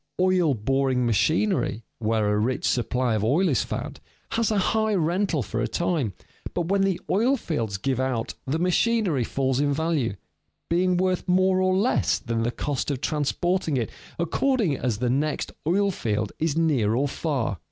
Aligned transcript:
Oil 0.19 0.55
boring 0.55 1.05
machinery 1.05 1.83
where 1.99 2.33
a 2.33 2.39
rich 2.39 2.67
supply 2.67 3.13
of 3.13 3.23
oil 3.23 3.47
is 3.47 3.63
found 3.63 3.99
has 4.31 4.49
a 4.49 4.57
high 4.57 4.95
rental 4.95 5.43
for 5.43 5.61
a 5.61 5.67
time, 5.67 6.13
but 6.55 6.69
when 6.69 6.81
the 6.81 6.99
oil 7.07 7.37
fields 7.37 7.77
give 7.77 7.99
out 7.99 8.33
the 8.47 8.57
machinery 8.57 9.23
falls 9.23 9.59
in 9.59 9.71
value, 9.71 10.15
being 10.71 10.97
worth 10.97 11.27
more 11.27 11.61
or 11.61 11.75
less 11.77 12.17
than 12.17 12.41
the 12.41 12.49
cost 12.49 12.89
of 12.89 12.99
transporting 12.99 13.77
it 13.77 13.91
according 14.17 14.75
as 14.75 14.97
the 14.97 15.09
next 15.11 15.51
oil 15.67 15.91
field 15.91 16.31
is 16.39 16.57
near 16.57 16.95
or 16.95 17.07
far. 17.07 17.59